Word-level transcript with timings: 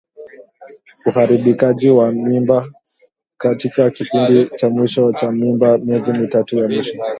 Uharibikaji 1.05 1.89
wa 1.89 2.11
mimba 2.11 2.65
katika 3.37 3.89
kipindi 3.91 4.45
cha 4.45 4.69
mwisho 4.69 5.13
cha 5.13 5.31
mimba 5.31 5.77
miezi 5.77 6.11
mitatu 6.13 6.57
ya 6.59 6.67
mwisho 6.67 6.93